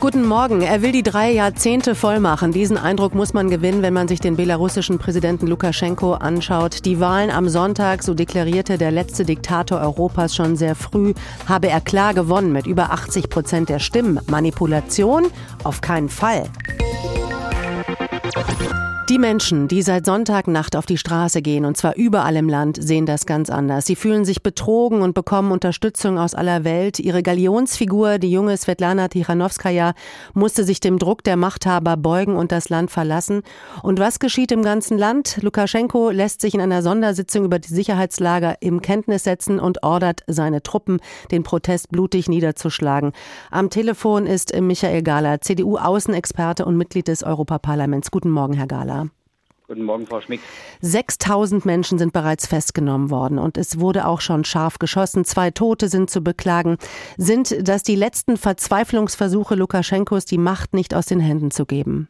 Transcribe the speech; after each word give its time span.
Guten 0.00 0.26
Morgen. 0.26 0.62
Er 0.62 0.80
will 0.80 0.92
die 0.92 1.02
drei 1.02 1.30
Jahrzehnte 1.30 1.94
voll 1.94 2.20
machen. 2.20 2.52
Diesen 2.52 2.78
Eindruck 2.78 3.14
muss 3.14 3.34
man 3.34 3.50
gewinnen, 3.50 3.82
wenn 3.82 3.92
man 3.92 4.08
sich 4.08 4.18
den 4.18 4.34
belarussischen 4.34 4.96
Präsidenten 4.96 5.46
Lukaschenko 5.46 6.14
anschaut. 6.14 6.86
Die 6.86 7.00
Wahlen 7.00 7.30
am 7.30 7.50
Sonntag, 7.50 8.02
so 8.02 8.14
deklarierte 8.14 8.78
der 8.78 8.92
letzte 8.92 9.26
Diktator 9.26 9.78
Europas 9.78 10.34
schon 10.34 10.56
sehr 10.56 10.74
früh, 10.74 11.12
habe 11.46 11.68
er 11.68 11.82
klar 11.82 12.14
gewonnen 12.14 12.50
mit 12.50 12.66
über 12.66 12.92
80 12.92 13.28
Prozent 13.28 13.68
der 13.68 13.78
Stimmen. 13.78 14.18
Manipulation? 14.26 15.26
Auf 15.64 15.82
keinen 15.82 16.08
Fall. 16.08 16.44
Die 19.10 19.18
Menschen, 19.18 19.66
die 19.66 19.82
seit 19.82 20.06
Sonntagnacht 20.06 20.76
auf 20.76 20.86
die 20.86 20.96
Straße 20.96 21.42
gehen, 21.42 21.64
und 21.64 21.76
zwar 21.76 21.96
überall 21.96 22.36
im 22.36 22.48
Land, 22.48 22.80
sehen 22.80 23.06
das 23.06 23.26
ganz 23.26 23.50
anders. 23.50 23.84
Sie 23.86 23.96
fühlen 23.96 24.24
sich 24.24 24.40
betrogen 24.40 25.02
und 25.02 25.14
bekommen 25.14 25.50
Unterstützung 25.50 26.16
aus 26.16 26.36
aller 26.36 26.62
Welt. 26.62 27.00
Ihre 27.00 27.24
Galionsfigur, 27.24 28.18
die 28.18 28.30
junge 28.30 28.56
Svetlana 28.56 29.08
Tichanowskaja, 29.08 29.94
musste 30.32 30.62
sich 30.62 30.78
dem 30.78 31.00
Druck 31.00 31.24
der 31.24 31.36
Machthaber 31.36 31.96
beugen 31.96 32.36
und 32.36 32.52
das 32.52 32.68
Land 32.68 32.92
verlassen. 32.92 33.42
Und 33.82 33.98
was 33.98 34.20
geschieht 34.20 34.52
im 34.52 34.62
ganzen 34.62 34.96
Land? 34.96 35.38
Lukaschenko 35.42 36.10
lässt 36.10 36.40
sich 36.40 36.54
in 36.54 36.60
einer 36.60 36.82
Sondersitzung 36.84 37.44
über 37.44 37.58
die 37.58 37.74
Sicherheitslage 37.74 38.54
im 38.60 38.80
Kenntnis 38.80 39.24
setzen 39.24 39.58
und 39.58 39.82
ordert 39.82 40.20
seine 40.28 40.62
Truppen, 40.62 41.00
den 41.32 41.42
Protest 41.42 41.88
blutig 41.88 42.28
niederzuschlagen. 42.28 43.10
Am 43.50 43.70
Telefon 43.70 44.26
ist 44.26 44.54
Michael 44.60 45.02
Gahler, 45.02 45.40
CDU-Außenexperte 45.40 46.64
und 46.64 46.76
Mitglied 46.76 47.08
des 47.08 47.24
Europaparlaments. 47.24 48.12
Guten 48.12 48.30
Morgen, 48.30 48.54
Herr 48.54 48.68
Gahler. 48.68 48.99
Guten 49.70 49.84
Morgen, 49.84 50.04
Frau 50.04 50.20
Schmick. 50.20 50.40
6000 50.80 51.64
Menschen 51.64 51.96
sind 51.96 52.12
bereits 52.12 52.44
festgenommen 52.44 53.08
worden 53.08 53.38
und 53.38 53.56
es 53.56 53.78
wurde 53.78 54.08
auch 54.08 54.20
schon 54.20 54.44
scharf 54.44 54.80
geschossen. 54.80 55.24
Zwei 55.24 55.52
Tote 55.52 55.88
sind 55.88 56.10
zu 56.10 56.22
beklagen. 56.22 56.76
Sind 57.16 57.56
das 57.68 57.84
die 57.84 57.94
letzten 57.94 58.36
Verzweiflungsversuche 58.36 59.54
Lukaschenkos, 59.54 60.24
die 60.24 60.38
Macht 60.38 60.74
nicht 60.74 60.92
aus 60.92 61.06
den 61.06 61.20
Händen 61.20 61.52
zu 61.52 61.66
geben? 61.66 62.08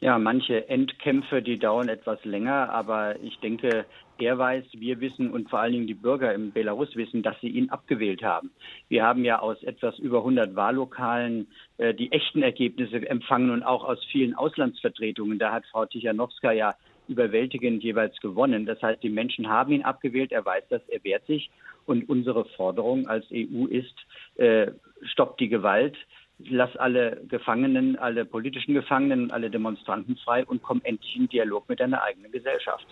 Ja, 0.00 0.18
manche 0.18 0.68
Endkämpfe, 0.68 1.40
die 1.40 1.58
dauern 1.58 1.88
etwas 1.88 2.22
länger, 2.24 2.70
aber 2.70 3.18
ich 3.22 3.38
denke, 3.38 3.86
er 4.18 4.38
weiß, 4.38 4.64
wir 4.72 5.00
wissen 5.00 5.30
und 5.30 5.48
vor 5.48 5.60
allen 5.60 5.72
Dingen 5.72 5.86
die 5.86 5.94
Bürger 5.94 6.34
in 6.34 6.52
Belarus 6.52 6.94
wissen, 6.96 7.22
dass 7.22 7.38
sie 7.40 7.48
ihn 7.48 7.70
abgewählt 7.70 8.22
haben. 8.22 8.50
Wir 8.88 9.04
haben 9.04 9.24
ja 9.24 9.38
aus 9.38 9.62
etwas 9.62 9.98
über 9.98 10.18
100 10.18 10.54
Wahllokalen 10.54 11.48
äh, 11.78 11.94
die 11.94 12.12
echten 12.12 12.42
Ergebnisse 12.42 13.08
empfangen 13.08 13.50
und 13.50 13.62
auch 13.62 13.84
aus 13.84 14.04
vielen 14.10 14.34
Auslandsvertretungen. 14.34 15.38
Da 15.38 15.52
hat 15.52 15.64
Frau 15.66 15.86
Tichanowska 15.86 16.52
ja 16.52 16.74
überwältigend 17.08 17.82
jeweils 17.82 18.18
gewonnen. 18.20 18.66
Das 18.66 18.82
heißt, 18.82 19.02
die 19.02 19.10
Menschen 19.10 19.48
haben 19.48 19.72
ihn 19.72 19.82
abgewählt, 19.82 20.32
er 20.32 20.44
weiß 20.44 20.64
das, 20.68 20.82
er 20.88 21.02
wehrt 21.04 21.26
sich. 21.26 21.50
Und 21.86 22.08
unsere 22.08 22.44
Forderung 22.44 23.06
als 23.06 23.24
EU 23.32 23.66
ist, 23.66 23.94
äh, 24.36 24.72
stoppt 25.02 25.40
die 25.40 25.48
Gewalt, 25.48 25.96
lass 26.38 26.76
alle 26.76 27.22
Gefangenen, 27.28 27.96
alle 27.96 28.24
politischen 28.24 28.74
Gefangenen, 28.74 29.30
alle 29.30 29.50
Demonstranten 29.50 30.16
frei 30.16 30.44
und 30.44 30.62
komm 30.62 30.80
endlich 30.84 31.16
in 31.16 31.28
Dialog 31.28 31.68
mit 31.68 31.80
deiner 31.80 32.02
eigenen 32.02 32.30
Gesellschaft. 32.30 32.86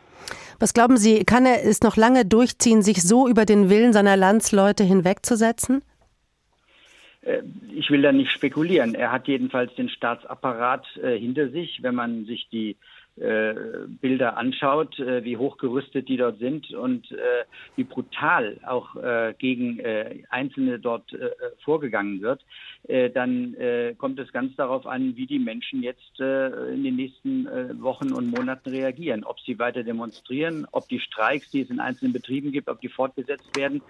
Was 0.59 0.73
glauben 0.73 0.97
Sie, 0.97 1.25
kann 1.25 1.45
er 1.45 1.65
es 1.65 1.83
noch 1.83 1.97
lange 1.97 2.25
durchziehen, 2.25 2.83
sich 2.83 3.03
so 3.03 3.29
über 3.29 3.45
den 3.45 3.69
Willen 3.69 3.93
seiner 3.93 4.17
Landsleute 4.17 4.85
hinwegzusetzen? 4.85 5.83
Äh, 7.23 7.43
ich 7.75 7.91
will 7.91 8.03
da 8.03 8.13
nicht 8.13 8.31
spekulieren. 8.31 8.95
Er 8.95 9.13
hat 9.13 9.29
jedenfalls 9.29 9.75
den 9.75 9.89
Staatsapparat 9.89 10.87
äh, 10.97 11.19
hinter 11.19 11.51
sich. 11.51 11.83
Wenn 11.83 11.95
man 11.95 12.25
sich 12.25 12.49
die 12.51 12.77
äh, 13.17 13.55
Bilder 14.01 14.37
anschaut, 14.37 14.99
äh, 14.99 15.23
wie 15.23 15.37
hochgerüstet 15.37 16.09
die 16.09 16.17
dort 16.17 16.41
sind 16.41 16.73
und 16.73 17.13
äh, 17.13 17.45
wie 17.77 17.85
brutal 17.85 18.59
auch 18.67 18.97
äh, 18.97 19.35
gegen 19.39 19.79
äh, 19.79 20.25
Einzelne 20.31 20.81
dort 20.81 21.13
äh, 21.13 21.31
vorgegangen 21.65 22.21
wird, 22.23 22.45
dann 23.15 23.57
kommt 23.97 24.19
es 24.19 24.31
ganz 24.31 24.55
darauf 24.57 24.87
an, 24.87 25.17
wie 25.17 25.25
die 25.27 25.39
Menschen 25.39 25.83
jetzt 25.83 26.21
in 26.21 26.85
den 26.85 26.97
nächsten 26.97 27.47
Wochen 27.83 28.13
und 28.13 28.27
Monaten 28.27 28.69
reagieren. 28.69 29.25
Ob 29.25 29.41
sie 29.41 29.59
weiter 29.59 29.83
demonstrieren, 29.83 30.67
ob 30.71 30.87
die 30.91 31.01
Streiks, 31.01 31.51
die 31.51 31.63
es 31.63 31.71
in 31.71 31.81
einzelnen 31.81 32.13
Betrieben 32.13 32.53
gibt, 32.53 32.69
ob 32.69 32.83
die 32.83 32.91
fortgesetzt 32.91 33.57
werden. 33.57 33.81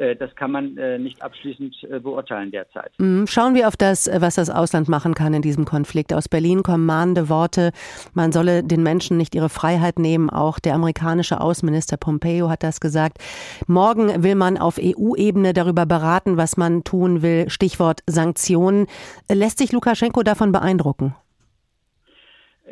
Äh, 0.00 0.16
das 0.16 0.34
kann 0.34 0.50
man 0.50 0.76
äh, 0.78 0.98
nicht 0.98 1.20
abschließend 1.22 1.76
äh, 1.84 2.00
beurteilen 2.00 2.50
derzeit. 2.50 2.92
Mhm. 2.98 3.26
Schauen 3.26 3.54
wir 3.54 3.68
auf 3.68 3.76
das, 3.76 4.10
was 4.12 4.36
das 4.36 4.48
Ausland 4.48 4.88
machen 4.88 5.14
kann 5.14 5.34
in 5.34 5.42
diesem 5.42 5.66
Konflikt. 5.66 6.14
Aus 6.14 6.28
Berlin 6.28 6.62
kommen 6.62 6.86
mahnende 6.86 7.28
Worte, 7.28 7.72
man 8.14 8.32
solle 8.32 8.64
den 8.64 8.82
Menschen 8.82 9.18
nicht 9.18 9.34
ihre 9.34 9.50
Freiheit 9.50 9.98
nehmen. 9.98 10.30
Auch 10.30 10.58
der 10.58 10.74
amerikanische 10.74 11.40
Außenminister 11.40 11.98
Pompeo 11.98 12.48
hat 12.48 12.62
das 12.62 12.80
gesagt. 12.80 13.18
Morgen 13.66 14.22
will 14.22 14.34
man 14.34 14.56
auf 14.56 14.78
EU-Ebene 14.80 15.52
darüber 15.52 15.84
beraten, 15.84 16.38
was 16.38 16.56
man 16.56 16.82
tun 16.82 17.20
will. 17.20 17.50
Stichwort 17.50 18.00
Sanktionen. 18.06 18.86
Lässt 19.30 19.58
sich 19.58 19.72
Lukaschenko 19.72 20.22
davon 20.22 20.52
beeindrucken? 20.52 21.14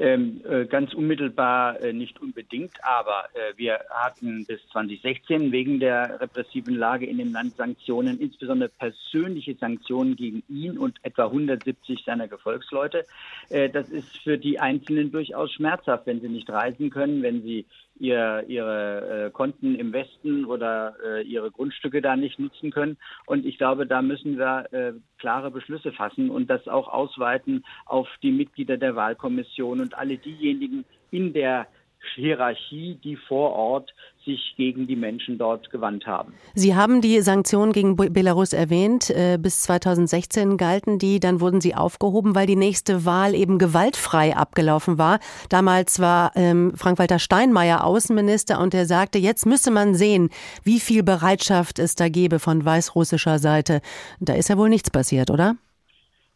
Ähm, 0.00 0.42
äh, 0.48 0.64
ganz 0.66 0.94
unmittelbar 0.94 1.80
äh, 1.80 1.92
nicht 1.92 2.20
unbedingt, 2.22 2.72
aber 2.84 3.24
äh, 3.34 3.56
wir 3.56 3.80
hatten 3.90 4.46
bis 4.46 4.60
2016 4.70 5.50
wegen 5.50 5.80
der 5.80 6.20
repressiven 6.20 6.76
Lage 6.76 7.04
in 7.04 7.18
dem 7.18 7.32
Land 7.32 7.56
Sanktionen, 7.56 8.20
insbesondere 8.20 8.68
persönliche 8.68 9.56
Sanktionen 9.56 10.14
gegen 10.14 10.44
ihn 10.48 10.78
und 10.78 10.98
etwa 11.02 11.24
170 11.24 12.04
seiner 12.04 12.28
Gefolgsleute. 12.28 13.06
Äh, 13.50 13.70
das 13.70 13.88
ist 13.88 14.18
für 14.18 14.38
die 14.38 14.60
Einzelnen 14.60 15.10
durchaus 15.10 15.52
schmerzhaft, 15.52 16.06
wenn 16.06 16.20
sie 16.20 16.28
nicht 16.28 16.48
reisen 16.48 16.90
können, 16.90 17.24
wenn 17.24 17.42
sie 17.42 17.66
ihr, 18.00 18.44
ihre 18.48 19.26
äh, 19.26 19.30
Konten 19.30 19.74
im 19.74 19.92
Westen 19.92 20.44
oder 20.44 20.96
äh, 21.04 21.22
ihre 21.22 21.50
Grundstücke 21.50 22.00
da 22.00 22.16
nicht 22.16 22.38
nutzen 22.38 22.70
können. 22.70 22.96
Und 23.26 23.46
ich 23.46 23.58
glaube, 23.58 23.86
da 23.86 24.02
müssen 24.02 24.38
wir 24.38 24.72
äh, 24.72 24.92
klare 25.18 25.50
Beschlüsse 25.50 25.92
fassen 25.92 26.30
und 26.30 26.48
das 26.48 26.66
auch 26.68 26.88
ausweiten 26.88 27.64
auf 27.86 28.08
die 28.22 28.32
Mitglieder 28.32 28.76
der 28.76 28.96
Wahlkommission 28.96 29.80
und 29.80 29.96
alle 29.96 30.18
diejenigen 30.18 30.84
in 31.10 31.32
der 31.32 31.66
Hierarchie, 32.14 32.98
die 33.02 33.16
vor 33.16 33.52
Ort 33.52 33.92
sich 34.24 34.54
gegen 34.56 34.86
die 34.86 34.96
Menschen 34.96 35.38
dort 35.38 35.70
gewandt 35.70 36.06
haben. 36.06 36.34
Sie 36.54 36.74
haben 36.74 37.00
die 37.00 37.20
Sanktionen 37.20 37.72
gegen 37.72 37.96
Belarus 37.96 38.52
erwähnt. 38.52 39.10
Äh, 39.10 39.38
bis 39.40 39.62
2016 39.62 40.56
galten 40.56 40.98
die, 40.98 41.20
dann 41.20 41.40
wurden 41.40 41.60
sie 41.60 41.74
aufgehoben, 41.74 42.34
weil 42.34 42.46
die 42.46 42.56
nächste 42.56 43.04
Wahl 43.04 43.34
eben 43.34 43.58
gewaltfrei 43.58 44.36
abgelaufen 44.36 44.98
war. 44.98 45.18
Damals 45.48 46.00
war 46.00 46.32
ähm, 46.34 46.72
Frank-Walter 46.74 47.18
Steinmeier 47.18 47.84
Außenminister 47.84 48.60
und 48.60 48.74
er 48.74 48.86
sagte, 48.86 49.18
jetzt 49.18 49.46
müsse 49.46 49.70
man 49.70 49.94
sehen, 49.94 50.28
wie 50.62 50.80
viel 50.80 51.02
Bereitschaft 51.02 51.78
es 51.78 51.94
da 51.94 52.08
gebe 52.08 52.38
von 52.38 52.64
weißrussischer 52.64 53.38
Seite. 53.38 53.80
Da 54.20 54.34
ist 54.34 54.48
ja 54.48 54.58
wohl 54.58 54.68
nichts 54.68 54.90
passiert, 54.90 55.30
oder? 55.30 55.56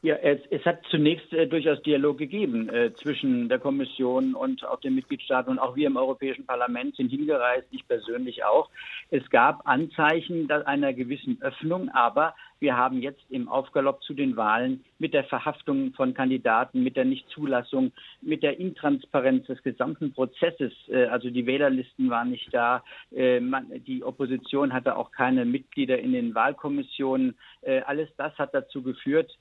Ja, 0.05 0.17
es, 0.17 0.41
es 0.51 0.65
hat 0.67 0.81
zunächst 0.91 1.33
äh, 1.33 1.47
durchaus 1.47 1.81
Dialog 1.83 2.19
gegeben 2.19 2.69
äh, 2.69 2.93
zwischen 2.95 3.49
der 3.49 3.61
Kommission 3.61 4.35
und 4.35 4.65
auch 4.67 4.81
den 4.81 4.97
Mitgliedstaaten 4.97 5.53
und 5.53 5.61
auch 5.61 5.77
wir 5.77 5.87
im 5.87 5.97
Europäischen 5.97 6.45
Parlament 6.45 6.97
sind 6.97 7.11
hingereist, 7.11 7.69
ich 7.71 7.87
persönlich 7.87 8.43
auch. 8.45 8.69
Es 9.11 9.31
gab 9.31 9.65
Anzeichen 9.65 10.51
einer 10.51 10.93
gewissen 10.93 11.41
Öffnung, 11.41 11.89
aber 11.91 12.35
wir 12.63 12.77
haben 12.77 13.03
jetzt 13.03 13.21
im 13.29 13.49
Aufgalopp 13.49 14.03
zu 14.05 14.15
den 14.15 14.37
Wahlen 14.37 14.85
mit 14.99 15.13
der 15.13 15.25
Verhaftung 15.25 15.93
von 15.95 16.15
Kandidaten, 16.15 16.83
mit 16.85 16.97
der 16.97 17.05
Nichtzulassung, 17.05 17.91
mit 18.23 18.43
der 18.45 18.59
Intransparenz 18.59 19.47
des 19.49 19.63
gesamten 19.65 20.13
Prozesses, 20.13 20.73
äh, 20.89 21.07
also 21.07 21.29
die 21.29 21.45
Wählerlisten 21.45 22.09
waren 22.09 22.31
nicht 22.31 22.55
da, 22.55 22.85
äh, 23.11 23.41
die 23.87 24.05
Opposition 24.05 24.73
hatte 24.73 24.97
auch 24.97 25.11
keine 25.11 25.45
Mitglieder 25.45 25.99
in 25.99 26.13
den 26.13 26.35
Wahlkommissionen. 26.35 27.35
Äh, 27.63 27.81
alles 27.81 28.09
das 28.17 28.33
hat 28.39 28.55
dazu 28.55 28.83
geführt, 28.83 29.37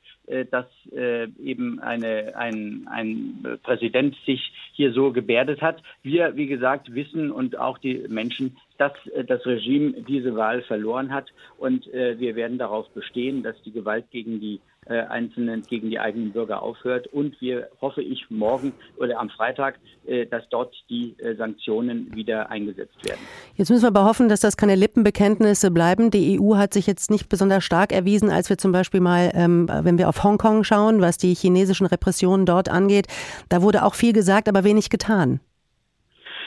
dass 0.51 0.65
eben 1.39 1.79
eine, 1.79 2.35
ein, 2.35 2.87
ein 2.89 3.59
Präsident 3.63 4.15
sich 4.25 4.51
hier 4.71 4.93
so 4.93 5.11
gebärdet 5.11 5.61
hat. 5.61 5.83
Wir, 6.01 6.35
wie 6.35 6.47
gesagt, 6.47 6.93
wissen 6.95 7.31
und 7.31 7.57
auch 7.57 7.77
die 7.77 8.05
Menschen, 8.07 8.57
dass 8.81 8.93
das 9.27 9.45
Regime 9.45 9.93
diese 10.07 10.35
Wahl 10.35 10.63
verloren 10.63 11.13
hat 11.13 11.27
und 11.57 11.85
wir 11.85 12.35
werden 12.35 12.57
darauf 12.57 12.89
bestehen 12.89 13.43
dass 13.43 13.55
die 13.63 13.71
Gewalt 13.71 14.09
gegen 14.11 14.39
die 14.39 14.59
äh, 14.87 15.01
Einzelnen, 15.01 15.61
gegen 15.61 15.89
die 15.89 15.99
eigenen 15.99 16.31
Bürger 16.31 16.63
aufhört. 16.63 17.05
Und 17.07 17.39
wir 17.39 17.69
hoffe 17.81 18.01
ich 18.01 18.25
morgen 18.29 18.73
oder 18.97 19.19
am 19.19 19.29
Freitag, 19.29 19.75
äh, 20.07 20.25
dass 20.25 20.43
dort 20.49 20.73
die 20.89 21.15
äh, 21.19 21.35
Sanktionen 21.35 22.13
wieder 22.15 22.49
eingesetzt 22.49 22.95
werden. 23.05 23.19
Jetzt 23.55 23.69
müssen 23.69 23.83
wir 23.83 23.89
aber 23.89 24.05
hoffen, 24.05 24.27
dass 24.27 24.39
das 24.39 24.57
keine 24.57 24.75
Lippenbekenntnisse 24.75 25.69
bleiben. 25.69 26.09
Die 26.09 26.39
EU 26.39 26.55
hat 26.55 26.73
sich 26.73 26.87
jetzt 26.87 27.11
nicht 27.11 27.29
besonders 27.29 27.63
stark 27.63 27.93
erwiesen, 27.93 28.31
als 28.31 28.49
wir 28.49 28.57
zum 28.57 28.71
Beispiel 28.71 29.01
mal, 29.01 29.31
ähm, 29.35 29.69
wenn 29.83 29.99
wir 29.99 30.09
auf 30.09 30.23
Hongkong 30.23 30.63
schauen, 30.63 30.99
was 30.99 31.17
die 31.17 31.35
chinesischen 31.35 31.85
Repressionen 31.85 32.47
dort 32.47 32.67
angeht. 32.67 33.05
Da 33.49 33.61
wurde 33.61 33.85
auch 33.85 33.93
viel 33.93 34.13
gesagt, 34.13 34.49
aber 34.49 34.63
wenig 34.63 34.89
getan. 34.89 35.41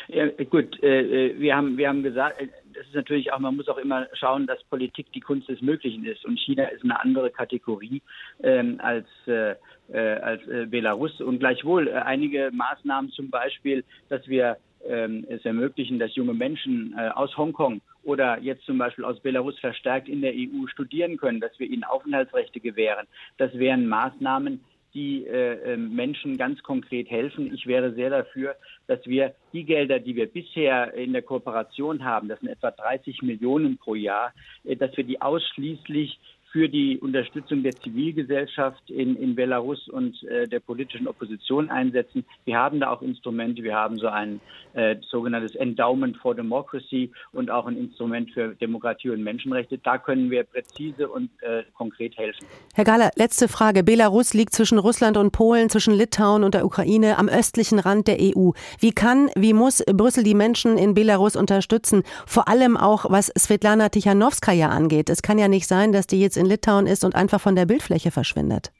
Ja, 0.08 0.26
gut, 0.50 0.82
äh, 0.82 1.28
äh 1.30 1.40
wir 1.40 1.56
haben 1.56 1.76
wir 1.76 1.88
haben 1.88 2.02
gesagt, 2.02 2.40
es 2.40 2.86
ist 2.86 2.94
natürlich 2.94 3.32
auch, 3.32 3.38
man 3.38 3.56
muss 3.56 3.68
auch 3.68 3.78
immer 3.78 4.06
schauen, 4.14 4.46
dass 4.46 4.62
Politik 4.64 5.12
die 5.12 5.20
Kunst 5.20 5.48
des 5.48 5.60
Möglichen 5.60 6.04
ist. 6.04 6.24
Und 6.24 6.38
China 6.38 6.64
ist 6.64 6.84
eine 6.84 7.00
andere 7.00 7.30
Kategorie 7.30 8.02
ähm, 8.42 8.80
als, 8.82 9.06
äh, 9.26 9.54
äh, 9.92 9.98
als 10.20 10.46
äh, 10.48 10.66
Belarus. 10.66 11.20
Und 11.20 11.38
gleichwohl 11.38 11.88
äh, 11.88 11.92
einige 11.92 12.50
Maßnahmen, 12.52 13.10
zum 13.12 13.30
Beispiel, 13.30 13.84
dass 14.08 14.26
wir 14.28 14.56
ähm, 14.86 15.24
es 15.28 15.44
ermöglichen, 15.44 15.98
dass 15.98 16.14
junge 16.14 16.34
Menschen 16.34 16.94
äh, 16.98 17.08
aus 17.08 17.36
Hongkong 17.36 17.80
oder 18.02 18.38
jetzt 18.40 18.64
zum 18.66 18.78
Beispiel 18.78 19.04
aus 19.04 19.18
Belarus 19.20 19.58
verstärkt 19.58 20.08
in 20.08 20.20
der 20.20 20.32
EU 20.34 20.66
studieren 20.66 21.16
können, 21.16 21.40
dass 21.40 21.58
wir 21.58 21.68
ihnen 21.68 21.84
Aufenthaltsrechte 21.84 22.60
gewähren. 22.60 23.06
Das 23.38 23.56
wären 23.58 23.86
Maßnahmen, 23.88 24.60
die 24.94 25.26
äh, 25.26 25.72
ähm, 25.72 25.94
Menschen 25.94 26.36
ganz 26.36 26.62
konkret 26.62 27.10
helfen. 27.10 27.52
Ich 27.52 27.66
wäre 27.66 27.92
sehr 27.94 28.10
dafür, 28.10 28.56
dass 28.86 29.04
wir 29.06 29.34
die 29.52 29.64
Gelder, 29.64 29.98
die 29.98 30.14
wir 30.14 30.26
bisher 30.26 30.94
in 30.94 31.12
der 31.12 31.22
Kooperation 31.22 32.04
haben, 32.04 32.28
das 32.28 32.40
sind 32.40 32.48
etwa 32.48 32.70
30 32.70 33.22
Millionen 33.22 33.76
pro 33.76 33.94
Jahr, 33.94 34.32
äh, 34.64 34.76
dass 34.76 34.96
wir 34.96 35.04
die 35.04 35.20
ausschließlich 35.20 36.18
für 36.54 36.68
die 36.68 37.00
Unterstützung 37.00 37.64
der 37.64 37.72
Zivilgesellschaft 37.72 38.88
in, 38.88 39.16
in 39.16 39.34
Belarus 39.34 39.88
und 39.88 40.22
äh, 40.22 40.46
der 40.46 40.60
politischen 40.60 41.08
Opposition 41.08 41.68
einsetzen. 41.68 42.24
Wir 42.44 42.56
haben 42.56 42.78
da 42.78 42.90
auch 42.90 43.02
Instrumente. 43.02 43.64
Wir 43.64 43.74
haben 43.74 43.98
so 43.98 44.06
ein 44.06 44.40
äh, 44.74 44.94
sogenanntes 45.10 45.56
Endowment 45.56 46.16
for 46.18 46.32
Democracy 46.32 47.10
und 47.32 47.50
auch 47.50 47.66
ein 47.66 47.76
Instrument 47.76 48.30
für 48.30 48.54
Demokratie 48.54 49.10
und 49.10 49.24
Menschenrechte. 49.24 49.78
Da 49.78 49.98
können 49.98 50.30
wir 50.30 50.44
präzise 50.44 51.08
und 51.08 51.28
äh, 51.42 51.64
konkret 51.76 52.16
helfen. 52.16 52.46
Herr 52.72 52.84
Gahler, 52.84 53.10
letzte 53.16 53.48
Frage. 53.48 53.82
Belarus 53.82 54.32
liegt 54.32 54.54
zwischen 54.54 54.78
Russland 54.78 55.16
und 55.16 55.32
Polen, 55.32 55.70
zwischen 55.70 55.94
Litauen 55.94 56.44
und 56.44 56.54
der 56.54 56.64
Ukraine 56.64 57.18
am 57.18 57.28
östlichen 57.28 57.80
Rand 57.80 58.06
der 58.06 58.18
EU. 58.20 58.50
Wie 58.78 58.92
kann, 58.92 59.28
wie 59.34 59.54
muss 59.54 59.82
Brüssel 59.86 60.22
die 60.22 60.34
Menschen 60.34 60.78
in 60.78 60.94
Belarus 60.94 61.34
unterstützen? 61.34 62.04
Vor 62.26 62.46
allem 62.46 62.76
auch, 62.76 63.10
was 63.10 63.32
Svetlana 63.36 63.88
Tichanowskaja 63.88 64.68
angeht. 64.68 65.10
Es 65.10 65.20
kann 65.20 65.40
ja 65.40 65.48
nicht 65.48 65.66
sein, 65.66 65.90
dass 65.90 66.06
die 66.06 66.20
jetzt 66.20 66.36
in 66.36 66.43
in 66.44 66.50
Litauen 66.50 66.86
ist 66.86 67.04
und 67.04 67.14
einfach 67.14 67.40
von 67.40 67.56
der 67.56 67.66
Bildfläche 67.66 68.10
verschwindet? 68.10 68.70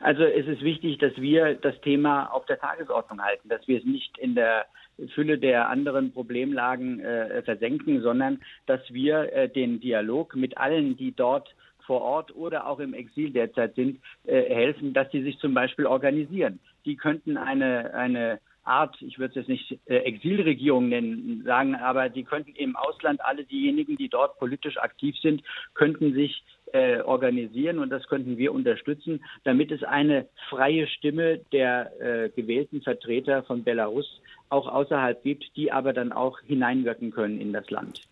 Also 0.00 0.24
es 0.24 0.46
ist 0.46 0.62
wichtig, 0.62 0.98
dass 0.98 1.14
wir 1.16 1.54
das 1.54 1.78
Thema 1.82 2.26
auf 2.26 2.46
der 2.46 2.58
Tagesordnung 2.58 3.22
halten, 3.22 3.48
dass 3.50 3.68
wir 3.68 3.78
es 3.78 3.84
nicht 3.84 4.16
in 4.16 4.34
der 4.34 4.64
Fülle 5.14 5.38
der 5.38 5.68
anderen 5.68 6.12
Problemlagen 6.12 7.00
äh, 7.00 7.42
versenken, 7.42 8.00
sondern 8.02 8.40
dass 8.66 8.80
wir 8.90 9.32
äh, 9.32 9.48
den 9.48 9.80
Dialog 9.80 10.34
mit 10.36 10.56
allen, 10.56 10.96
die 10.96 11.12
dort 11.12 11.54
vor 11.86 12.02
Ort 12.02 12.34
oder 12.34 12.66
auch 12.66 12.78
im 12.78 12.94
Exil 12.94 13.30
derzeit 13.30 13.74
sind, 13.74 14.00
äh, 14.24 14.42
helfen, 14.42 14.92
dass 14.94 15.10
sie 15.10 15.22
sich 15.22 15.38
zum 15.38 15.54
Beispiel 15.54 15.86
organisieren. 15.86 16.60
Die 16.84 16.96
könnten 16.96 17.36
eine, 17.36 17.92
eine 17.94 18.40
Art, 18.70 18.96
ich 19.02 19.18
würde 19.18 19.32
es 19.32 19.46
jetzt 19.46 19.48
nicht 19.48 19.78
äh, 19.86 19.96
Exilregierung 19.98 20.88
nennen, 20.88 21.42
sagen, 21.44 21.74
aber 21.74 22.08
die 22.08 22.24
könnten 22.24 22.54
im 22.54 22.76
Ausland 22.76 23.20
alle 23.22 23.44
diejenigen, 23.44 23.96
die 23.96 24.08
dort 24.08 24.38
politisch 24.38 24.78
aktiv 24.78 25.16
sind, 25.20 25.42
könnten 25.74 26.14
sich 26.14 26.42
äh, 26.72 27.00
organisieren 27.00 27.78
und 27.80 27.90
das 27.90 28.06
könnten 28.06 28.38
wir 28.38 28.52
unterstützen, 28.52 29.24
damit 29.44 29.72
es 29.72 29.82
eine 29.82 30.28
freie 30.48 30.86
Stimme 30.86 31.38
der 31.52 31.90
äh, 32.00 32.30
gewählten 32.30 32.80
Vertreter 32.82 33.42
von 33.42 33.64
Belarus 33.64 34.20
auch 34.48 34.68
außerhalb 34.68 35.22
gibt, 35.22 35.56
die 35.56 35.72
aber 35.72 35.92
dann 35.92 36.12
auch 36.12 36.40
hineinwirken 36.40 37.10
können 37.10 37.40
in 37.40 37.52
das 37.52 37.68
Land. 37.70 38.02